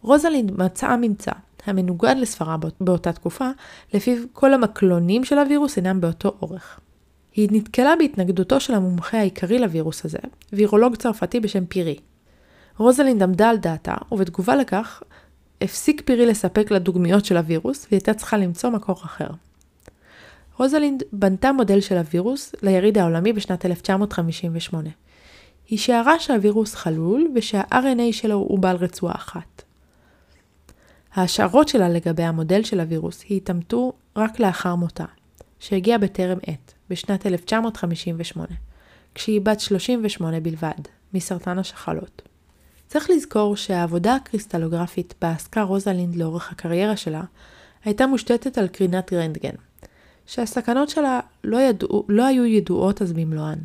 רוזלינד 0.01 0.61
מצאה 0.61 0.97
ממצא, 0.97 1.31
המנוגד 1.65 2.15
לסברה 2.17 2.57
באותה 2.79 3.13
תקופה, 3.13 3.49
לפיו 3.93 4.17
כל 4.33 4.53
המקלונים 4.53 5.25
של 5.25 5.39
הווירוס 5.39 5.77
אינם 5.77 6.01
באותו 6.01 6.33
אורך. 6.41 6.79
היא 7.33 7.49
נתקלה 7.51 7.93
בהתנגדותו 7.99 8.59
של 8.59 8.73
המומחה 8.73 9.17
העיקרי 9.17 9.59
לווירוס 9.59 10.05
הזה, 10.05 10.17
וירולוג 10.53 10.95
צרפתי 10.95 11.39
בשם 11.39 11.65
פירי. 11.65 11.95
רוזלינד 12.77 13.23
עמדה 13.23 13.49
על 13.49 13.57
דעתה, 13.57 13.95
ובתגובה 14.11 14.55
לכך, 14.55 15.03
הפסיק 15.61 16.01
פירי 16.05 16.25
לספק 16.25 16.71
לה 16.71 16.79
דוגמיות 16.79 17.25
של 17.25 17.37
הווירוס, 17.37 17.85
והיא 17.85 17.97
הייתה 17.97 18.13
צריכה 18.13 18.37
למצוא 18.37 18.69
מקור 18.69 18.95
אחר. 18.95 19.27
רוזלינד 20.57 21.03
בנתה 21.13 21.51
מודל 21.51 21.81
של 21.81 21.97
הווירוס 21.97 22.55
ליריד 22.61 22.97
העולמי 22.97 23.33
בשנת 23.33 23.65
1958. 23.65 24.89
היא 25.69 25.79
שערה 25.79 26.19
שהווירוס 26.19 26.75
חלול 26.75 27.27
שה-RNA 27.41 28.11
שלו 28.11 28.35
הוא 28.35 28.59
בעל 28.59 28.75
רצועה 28.75 29.15
אחת. 29.15 29.64
ההשערות 31.15 31.67
שלה 31.67 31.89
לגבי 31.89 32.23
המודל 32.23 32.63
של 32.63 32.79
הווירוס 32.79 33.23
התאמתו 33.31 33.93
רק 34.15 34.39
לאחר 34.39 34.75
מותה, 34.75 35.05
שהגיע 35.59 35.97
בטרם 35.97 36.37
עת, 36.47 36.73
בשנת 36.89 37.25
1958, 37.25 38.47
כשהיא 39.15 39.41
בת 39.41 39.59
38 39.59 40.39
בלבד, 40.39 40.81
מסרטן 41.13 41.59
השחלות. 41.59 42.21
צריך 42.87 43.09
לזכור 43.09 43.55
שהעבודה 43.55 44.15
הקריסטלוגרפית 44.15 45.13
בה 45.21 45.31
עסקה 45.31 45.61
רוזלינד 45.61 46.15
לאורך 46.15 46.51
הקריירה 46.51 46.97
שלה, 46.97 47.23
הייתה 47.83 48.07
מושתתת 48.07 48.57
על 48.57 48.67
קרינת 48.67 49.13
רנטגן, 49.13 49.55
שהסכנות 50.25 50.89
שלה 50.89 51.19
לא, 51.43 51.61
ידעו, 51.61 52.05
לא 52.09 52.25
היו 52.25 52.45
ידועות 52.45 53.01
אז 53.01 53.13
במלואן. 53.13 53.59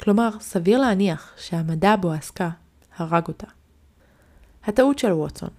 כלומר, 0.00 0.30
סביר 0.40 0.78
להניח 0.78 1.32
שהמדע 1.38 1.96
בו 1.96 2.12
עסקה 2.12 2.50
הרג 2.96 3.28
אותה. 3.28 3.46
הטעות 4.64 4.98
של 4.98 5.12
ווטסון 5.12 5.50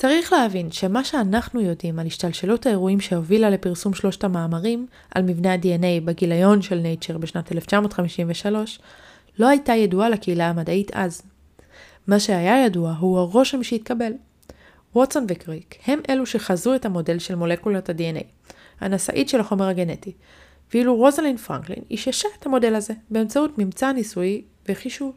צריך 0.00 0.32
להבין 0.32 0.72
שמה 0.72 1.04
שאנחנו 1.04 1.60
יודעים 1.60 1.98
על 1.98 2.06
השתלשלות 2.06 2.66
האירועים 2.66 3.00
שהובילה 3.00 3.50
לפרסום 3.50 3.94
שלושת 3.94 4.24
המאמרים 4.24 4.86
על 5.14 5.22
מבנה 5.22 5.52
ה-DNA 5.52 6.04
בגיליון 6.04 6.62
של 6.62 6.78
נייצ'ר 6.78 7.18
בשנת 7.18 7.52
1953, 7.52 8.78
לא 9.38 9.48
הייתה 9.48 9.72
ידועה 9.72 10.08
לקהילה 10.08 10.48
המדעית 10.48 10.90
אז. 10.94 11.22
מה 12.06 12.20
שהיה 12.20 12.66
ידוע 12.66 12.92
הוא 12.92 13.18
הרושם 13.18 13.62
שהתקבל. 13.62 14.12
ווטסון 14.94 15.26
וקריק 15.28 15.74
הם 15.86 16.00
אלו 16.10 16.26
שחזו 16.26 16.74
את 16.74 16.84
המודל 16.84 17.18
של 17.18 17.34
מולקולות 17.34 17.88
ה-DNA, 17.88 18.24
הנשאית 18.80 19.28
של 19.28 19.40
החומר 19.40 19.68
הגנטי, 19.68 20.12
ואילו 20.74 20.96
רוזלין 20.96 21.36
פרנקלין 21.36 21.82
איששה 21.90 22.28
את 22.38 22.46
המודל 22.46 22.74
הזה 22.74 22.94
באמצעות 23.10 23.58
ממצא 23.58 23.92
ניסוי 23.92 24.42
וחישוב. 24.68 25.16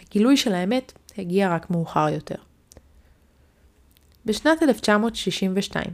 הגילוי 0.00 0.36
של 0.36 0.54
האמת 0.54 0.92
הגיע 1.18 1.54
רק 1.54 1.70
מאוחר 1.70 2.08
יותר. 2.08 2.47
בשנת 4.28 4.62
1962 4.62 5.84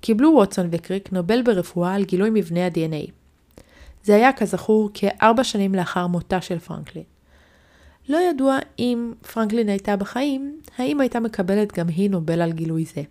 קיבלו 0.00 0.32
ווטסון 0.34 0.68
וקריק 0.70 1.12
נובל 1.12 1.42
ברפואה 1.42 1.94
על 1.94 2.04
גילוי 2.04 2.30
מבנה 2.32 2.66
ה-DNA. 2.66 3.10
זה 4.02 4.14
היה 4.14 4.32
כזכור 4.32 4.90
כארבע 4.94 5.44
שנים 5.44 5.74
לאחר 5.74 6.06
מותה 6.06 6.40
של 6.40 6.58
פרנקלין. 6.58 7.04
לא 8.08 8.18
ידוע 8.30 8.58
אם 8.78 9.12
פרנקלין 9.32 9.68
הייתה 9.68 9.96
בחיים, 9.96 10.60
האם 10.78 11.00
הייתה 11.00 11.20
מקבלת 11.20 11.78
גם 11.78 11.88
היא 11.88 12.10
נובל 12.10 12.40
על 12.42 12.52
גילוי 12.52 12.84
זה. 12.94 13.02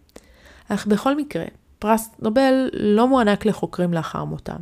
אך 0.70 0.88
בכל 0.88 1.16
מקרה, 1.18 1.46
פרס 1.80 2.10
נובל 2.20 2.70
לא 2.74 3.08
מוענק 3.08 3.46
לחוקרים 3.46 3.94
לאחר 3.94 4.24
מותם. 4.24 4.62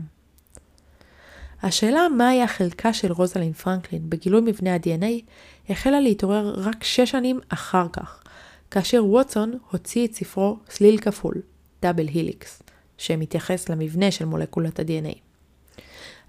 השאלה 1.63 2.07
מה 2.17 2.27
היה 2.27 2.47
חלקה 2.47 2.93
של 2.93 3.11
רוזלין 3.11 3.53
פרנקלין 3.53 4.09
בגילוי 4.09 4.41
מבנה 4.41 4.73
ה-DNA 4.73 5.21
החלה 5.69 5.99
להתעורר 5.99 6.53
רק 6.57 6.83
שש 6.83 7.11
שנים 7.11 7.39
אחר 7.49 7.87
כך, 7.93 8.22
כאשר 8.73 9.05
ווטסון 9.05 9.57
הוציא 9.71 10.07
את 10.07 10.13
ספרו 10.13 10.57
סליל 10.69 10.97
כפול, 10.97 11.41
דאבל 11.81 12.07
היליקס, 12.07 12.63
שמתייחס 12.97 13.69
למבנה 13.69 14.11
של 14.11 14.25
מולקולת 14.25 14.79
ה-DNA. 14.79 15.17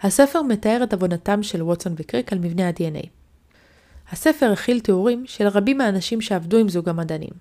הספר 0.03 0.43
מתאר 0.43 0.81
את 0.83 0.93
עבודתם 0.93 1.43
של 1.43 1.63
ווטסון 1.63 1.95
וקריק 1.97 2.33
על 2.33 2.39
מבנה 2.39 2.69
ה-DNA. 2.69 3.07
הספר 4.11 4.53
הכיל 4.53 4.81
תיאורים 4.81 5.25
של 5.27 5.49
רבים 5.49 5.79
מהאנשים 5.79 6.21
שעבדו 6.21 6.59
עם 6.59 6.69
זוג 6.69 6.89
המדענים, 6.89 7.33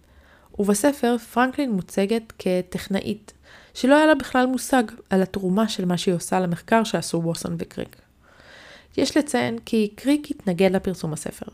ובספר 0.59 1.17
פרנקלין 1.17 1.71
מוצגת 1.71 2.33
כטכנאית, 2.39 3.33
שלא 3.73 3.95
היה 3.95 4.05
לה 4.05 4.15
בכלל 4.15 4.45
מושג 4.45 4.83
על 5.09 5.21
התרומה 5.21 5.67
של 5.67 5.85
מה 5.85 5.97
שהיא 5.97 6.15
עושה 6.15 6.39
למחקר 6.39 6.83
שעשו 6.83 7.21
ווטסון 7.23 7.55
וקריק. 7.59 8.01
יש 8.97 9.17
לציין 9.17 9.59
כי 9.65 9.93
קריק 9.95 10.31
התנגד 10.31 10.71
לפרסום 10.71 11.13
הספר, 11.13 11.45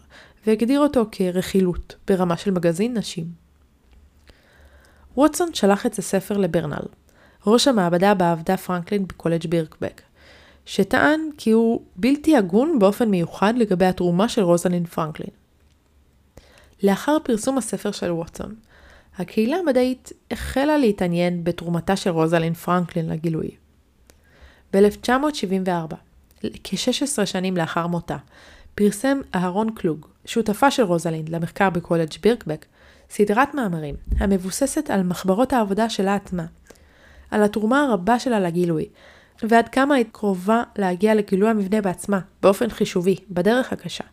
והגדיר 0.47 0.79
אותו 0.79 1.05
כרכילות, 1.11 1.95
ברמה 2.07 2.37
של 2.37 2.51
מגזין 2.51 2.97
נשים. 2.97 3.25
ווטסון 5.17 5.53
שלח 5.53 5.85
את 5.85 5.99
הספר 5.99 6.37
לברנל, 6.37 6.85
ראש 7.47 7.67
המעבדה 7.67 8.13
בה 8.13 8.31
עבדה 8.31 8.57
פרנקלין 8.57 9.07
בקולג' 9.07 9.47
בירקבק, 9.47 10.01
שטען 10.65 11.19
כי 11.37 11.51
הוא 11.51 11.81
בלתי 11.95 12.37
הגון 12.37 12.79
באופן 12.79 13.09
מיוחד 13.09 13.53
לגבי 13.57 13.85
התרומה 13.85 14.29
של 14.29 14.41
רוזלין 14.41 14.85
פרנקלין. 14.85 15.29
לאחר 16.83 17.17
פרסום 17.23 17.57
הספר 17.57 17.91
של 17.91 18.11
ווטסון, 18.11 18.55
הקהילה 19.17 19.57
המדעית 19.57 20.11
החלה 20.31 20.77
להתעניין 20.77 21.43
בתרומתה 21.43 21.95
של 21.95 22.09
רוזלינד 22.09 22.53
פרנקלין 22.53 23.09
לגילוי. 23.09 23.49
ב-1974, 24.73 25.95
כ-16 26.63 27.25
שנים 27.25 27.57
לאחר 27.57 27.87
מותה, 27.87 28.17
פרסם 28.79 29.21
אהרון 29.35 29.71
קלוג, 29.71 30.07
שותפה 30.25 30.71
של 30.71 30.83
רוזלינד 30.83 31.29
למחקר 31.29 31.69
בקולג' 31.69 32.09
בירקבק, 32.21 32.65
סדרת 33.09 33.53
מאמרים 33.53 33.95
המבוססת 34.17 34.89
על 34.89 35.03
מחברות 35.03 35.53
העבודה 35.53 35.89
שלה 35.89 36.15
עצמה, 36.15 36.45
על 37.31 37.43
התרומה 37.43 37.83
הרבה 37.83 38.19
שלה 38.19 38.39
לגילוי, 38.39 38.85
ועד 39.43 39.69
כמה 39.69 39.95
היא 39.95 40.05
קרובה 40.11 40.63
להגיע 40.77 41.15
לגילוי 41.15 41.49
המבנה 41.49 41.81
בעצמה, 41.81 42.19
באופן 42.41 42.69
חישובי, 42.69 43.15
בדרך 43.29 43.73
הקשה. 43.73 44.03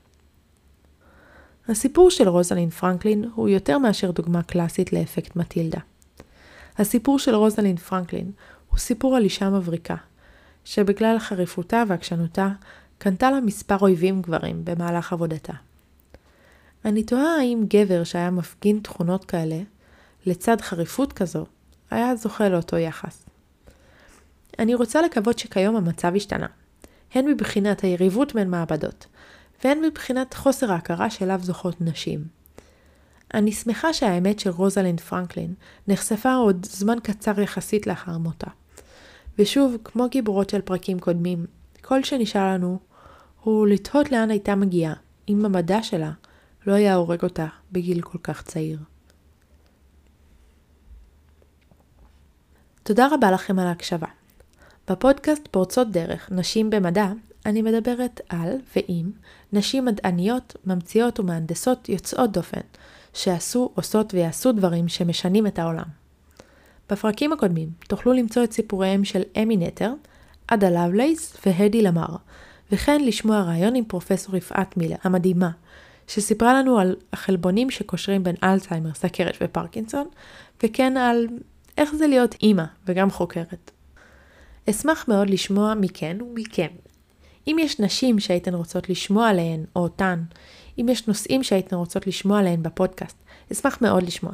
הסיפור 1.68 2.10
של 2.10 2.28
רוזלין 2.28 2.70
פרנקלין 2.70 3.24
הוא 3.34 3.48
יותר 3.48 3.78
מאשר 3.78 4.10
דוגמה 4.10 4.42
קלאסית 4.42 4.92
לאפקט 4.92 5.36
מטילדה. 5.36 5.80
הסיפור 6.78 7.18
של 7.18 7.34
רוזלין 7.34 7.76
פרנקלין 7.76 8.30
הוא 8.70 8.78
סיפור 8.78 9.16
על 9.16 9.24
אישה 9.24 9.50
מבריקה, 9.50 9.96
שבגלל 10.64 11.18
חריפותה 11.18 11.82
ועקשנותה, 11.88 12.48
קנתה 12.98 13.30
לה 13.30 13.40
מספר 13.40 13.76
אויבים 13.80 14.22
גברים 14.22 14.64
במהלך 14.64 15.12
עבודתה. 15.12 15.52
אני 16.84 17.02
תוהה 17.02 17.36
האם 17.38 17.64
גבר 17.68 18.04
שהיה 18.04 18.30
מפגין 18.30 18.80
תכונות 18.82 19.24
כאלה, 19.24 19.58
לצד 20.26 20.60
חריפות 20.60 21.12
כזו, 21.12 21.46
היה 21.90 22.16
זוכה 22.16 22.48
לאותו 22.48 22.76
יחס. 22.76 23.24
אני 24.58 24.74
רוצה 24.74 25.02
לקוות 25.02 25.38
שכיום 25.38 25.76
המצב 25.76 26.12
השתנה, 26.16 26.46
הן 27.14 27.28
מבחינת 27.28 27.80
היריבות 27.80 28.34
בין 28.34 28.50
מעבדות, 28.50 29.06
והן 29.64 29.84
מבחינת 29.84 30.34
חוסר 30.34 30.72
ההכרה 30.72 31.10
שאליו 31.10 31.40
זוכות 31.42 31.80
נשים. 31.80 32.24
אני 33.34 33.52
שמחה 33.52 33.92
שהאמת 33.92 34.40
של 34.40 34.50
רוזלין 34.50 34.96
פרנקלין 34.96 35.54
נחשפה 35.88 36.34
עוד 36.34 36.66
זמן 36.70 36.98
קצר 37.02 37.40
יחסית 37.40 37.86
לאחר 37.86 38.18
מותה. 38.18 38.50
ושוב, 39.38 39.76
כמו 39.84 40.08
גיבורות 40.08 40.50
של 40.50 40.60
פרקים 40.60 40.98
קודמים, 40.98 41.46
כל 41.88 42.02
שנשאר 42.02 42.54
לנו 42.54 42.78
הוא 43.42 43.66
לתהות 43.66 44.12
לאן 44.12 44.30
הייתה 44.30 44.54
מגיעה, 44.54 44.94
אם 45.28 45.44
המדע 45.44 45.82
שלה 45.82 46.10
לא 46.66 46.72
היה 46.72 46.94
הורג 46.94 47.22
אותה 47.22 47.46
בגיל 47.72 48.02
כל 48.02 48.18
כך 48.22 48.42
צעיר. 48.42 48.78
תודה 52.82 53.08
רבה 53.12 53.30
לכם 53.30 53.58
על 53.58 53.66
ההקשבה. 53.66 54.06
בפודקאסט 54.90 55.48
פורצות 55.50 55.90
דרך, 55.90 56.32
נשים 56.32 56.70
במדע, 56.70 57.12
אני 57.46 57.62
מדברת 57.62 58.20
על 58.28 58.50
ועם 58.76 59.10
נשים 59.52 59.84
מדעניות, 59.84 60.56
ממציאות 60.64 61.20
ומהנדסות 61.20 61.88
יוצאות 61.88 62.32
דופן, 62.32 62.60
שעשו, 63.14 63.70
עושות 63.74 64.14
ויעשו 64.14 64.52
דברים 64.52 64.88
שמשנים 64.88 65.46
את 65.46 65.58
העולם. 65.58 65.86
בפרקים 66.90 67.32
הקודמים 67.32 67.68
תוכלו 67.88 68.12
למצוא 68.12 68.44
את 68.44 68.52
סיפוריהם 68.52 69.04
של 69.04 69.22
אמי 69.42 69.56
נטר, 69.56 69.92
עדה 70.48 70.70
לבלייס 70.70 71.36
והדי 71.46 71.82
למר, 71.82 72.16
וכן 72.72 73.00
לשמוע 73.04 73.42
ראיון 73.42 73.74
עם 73.74 73.84
פרופסור 73.84 74.36
יפעת 74.36 74.76
מילר 74.76 74.96
המדהימה, 75.02 75.50
שסיפרה 76.08 76.54
לנו 76.54 76.78
על 76.78 76.96
החלבונים 77.12 77.70
שקושרים 77.70 78.24
בין 78.24 78.34
אלצהיימר, 78.44 78.94
סכרת 78.94 79.36
ופרקינסון, 79.42 80.08
וכן 80.62 80.96
על 80.96 81.26
איך 81.78 81.94
זה 81.94 82.06
להיות 82.06 82.34
אימא 82.42 82.64
וגם 82.86 83.10
חוקרת. 83.10 83.70
אשמח 84.70 85.08
מאוד 85.08 85.30
לשמוע 85.30 85.74
מכן 85.74 86.16
ומכם. 86.20 86.68
אם 87.46 87.56
יש 87.60 87.80
נשים 87.80 88.20
שהייתן 88.20 88.54
רוצות 88.54 88.88
לשמוע 88.88 89.28
עליהן 89.28 89.64
או 89.76 89.82
אותן, 89.82 90.22
אם 90.78 90.86
יש 90.88 91.08
נושאים 91.08 91.42
שהייתן 91.42 91.76
רוצות 91.76 92.06
לשמוע 92.06 92.38
עליהן 92.38 92.62
בפודקאסט, 92.62 93.16
אשמח 93.52 93.78
מאוד 93.80 94.02
לשמוע. 94.02 94.32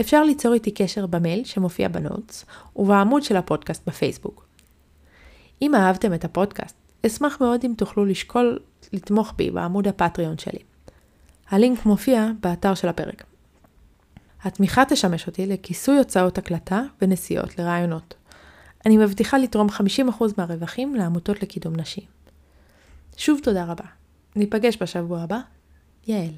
אפשר 0.00 0.24
ליצור 0.24 0.54
איתי 0.54 0.70
קשר 0.70 1.06
במייל 1.06 1.44
שמופיע 1.44 1.88
בנוטס, 1.88 2.44
ובעמוד 2.76 3.22
של 3.22 3.36
הפודקאסט 3.36 3.88
בפייסבוק. 3.88 4.46
אם 5.62 5.74
אהבתם 5.74 6.14
את 6.14 6.24
הפודקאסט, 6.24 6.76
אשמח 7.06 7.40
מאוד 7.40 7.60
אם 7.64 7.74
תוכלו 7.76 8.04
לשקול 8.04 8.58
לתמוך 8.92 9.32
בי 9.36 9.50
בעמוד 9.50 9.88
הפטריון 9.88 10.38
שלי. 10.38 10.58
הלינק 11.48 11.86
מופיע 11.86 12.30
באתר 12.40 12.74
של 12.74 12.88
הפרק. 12.88 13.24
התמיכה 14.42 14.82
תשמש 14.88 15.26
אותי 15.26 15.46
לכיסוי 15.46 15.98
הוצאות 15.98 16.38
הקלטה 16.38 16.82
ונסיעות 17.02 17.58
לרעיונות. 17.58 18.14
אני 18.86 18.96
מבטיחה 18.96 19.38
לתרום 19.38 19.68
50% 19.68 19.72
מהרווחים 20.38 20.94
לעמותות 20.94 21.42
לקידום 21.42 21.76
נשים. 21.76 22.04
שוב 23.16 23.40
תודה 23.42 23.64
רבה. 23.64 23.84
ניפגש 24.36 24.82
בשבוע 24.82 25.20
הבא. 25.20 25.38
יעל 26.06 26.30